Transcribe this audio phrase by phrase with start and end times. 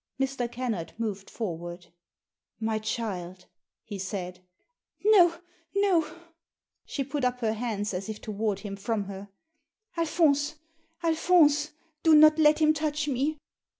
[0.19, 0.51] Mr.
[0.51, 1.81] Kennard moved forward.
[1.81, 1.87] •*
[2.59, 3.45] My child!
[3.83, 4.39] "he said
[5.03, 5.35] No,
[5.75, 6.11] no!
[6.85, 9.29] She put up her hands as if to ward him from her.
[9.95, 10.55] "Alphonse!
[11.03, 11.73] Alphonse!
[12.01, 13.37] Do not let him touch me